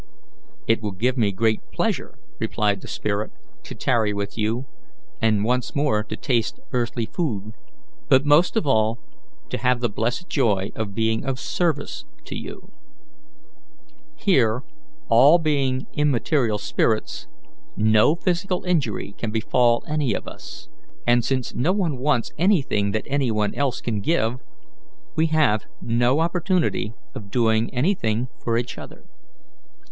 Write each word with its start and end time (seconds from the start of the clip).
"It 0.65 0.81
will 0.81 0.93
give 0.93 1.15
me 1.15 1.31
great 1.31 1.61
pleasure," 1.71 2.17
replied 2.39 2.81
the 2.81 2.87
spirit, 2.87 3.29
"to 3.61 3.75
tarry 3.75 4.13
with 4.13 4.35
you, 4.35 4.65
and 5.21 5.43
once 5.43 5.75
more 5.75 6.03
to 6.03 6.17
taste 6.17 6.59
earthly 6.73 7.05
food, 7.05 7.53
but 8.09 8.25
most 8.25 8.55
of 8.57 8.65
all 8.65 8.97
to 9.49 9.59
have 9.59 9.79
the 9.79 9.89
blessed 9.91 10.27
joy 10.27 10.71
of 10.75 10.95
being 10.95 11.23
of 11.23 11.39
service 11.39 12.03
to 12.25 12.35
you. 12.35 12.71
Here, 14.15 14.63
all 15.07 15.37
being 15.37 15.85
immaterial 15.93 16.57
spirits, 16.57 17.27
no 17.77 18.15
physical 18.15 18.63
injury 18.63 19.11
can 19.19 19.29
befall 19.29 19.83
any 19.87 20.15
of 20.15 20.27
us; 20.27 20.67
and 21.05 21.23
since 21.23 21.53
no 21.53 21.73
one 21.73 21.99
wants 21.99 22.33
anything 22.39 22.89
that 22.93 23.05
any 23.05 23.29
one 23.29 23.53
else 23.53 23.81
can 23.81 24.01
give, 24.01 24.39
we 25.15 25.27
have 25.27 25.65
no 25.79 26.21
opportunity 26.21 26.95
of 27.13 27.29
doing 27.29 27.71
anything 27.71 28.29
for 28.39 28.57
each 28.57 28.79
other. 28.79 29.05